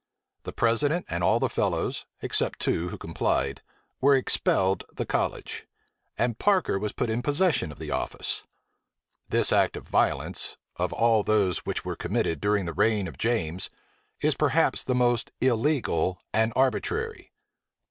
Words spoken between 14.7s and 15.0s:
the